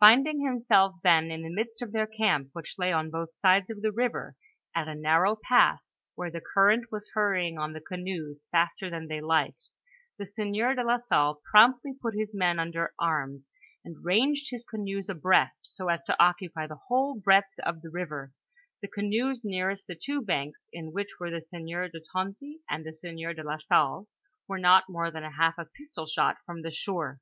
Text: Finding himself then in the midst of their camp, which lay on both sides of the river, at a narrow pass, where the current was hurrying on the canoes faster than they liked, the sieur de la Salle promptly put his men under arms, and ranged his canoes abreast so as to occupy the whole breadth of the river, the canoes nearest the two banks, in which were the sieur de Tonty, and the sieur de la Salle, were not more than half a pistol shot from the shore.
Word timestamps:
Finding 0.00 0.40
himself 0.42 0.94
then 1.02 1.30
in 1.30 1.42
the 1.42 1.52
midst 1.54 1.82
of 1.82 1.92
their 1.92 2.06
camp, 2.06 2.48
which 2.54 2.76
lay 2.78 2.94
on 2.94 3.10
both 3.10 3.36
sides 3.38 3.68
of 3.68 3.82
the 3.82 3.92
river, 3.92 4.34
at 4.74 4.88
a 4.88 4.94
narrow 4.94 5.36
pass, 5.44 5.98
where 6.14 6.30
the 6.30 6.40
current 6.40 6.90
was 6.90 7.10
hurrying 7.12 7.58
on 7.58 7.74
the 7.74 7.82
canoes 7.82 8.48
faster 8.50 8.88
than 8.88 9.06
they 9.06 9.20
liked, 9.20 9.64
the 10.18 10.24
sieur 10.24 10.74
de 10.74 10.82
la 10.82 10.96
Salle 10.96 11.42
promptly 11.50 11.92
put 11.92 12.14
his 12.14 12.34
men 12.34 12.58
under 12.58 12.94
arms, 12.98 13.52
and 13.84 14.02
ranged 14.02 14.48
his 14.48 14.64
canoes 14.64 15.10
abreast 15.10 15.60
so 15.76 15.90
as 15.90 16.02
to 16.04 16.16
occupy 16.18 16.66
the 16.66 16.80
whole 16.88 17.14
breadth 17.14 17.52
of 17.62 17.82
the 17.82 17.90
river, 17.90 18.32
the 18.80 18.88
canoes 18.88 19.44
nearest 19.44 19.86
the 19.86 19.94
two 20.02 20.22
banks, 20.22 20.64
in 20.72 20.90
which 20.90 21.10
were 21.20 21.28
the 21.30 21.42
sieur 21.46 21.86
de 21.88 22.00
Tonty, 22.14 22.60
and 22.70 22.86
the 22.86 22.94
sieur 22.94 23.34
de 23.34 23.42
la 23.44 23.58
Salle, 23.58 24.08
were 24.48 24.58
not 24.58 24.88
more 24.88 25.10
than 25.10 25.22
half 25.32 25.58
a 25.58 25.66
pistol 25.66 26.06
shot 26.06 26.38
from 26.46 26.62
the 26.62 26.70
shore. 26.70 27.20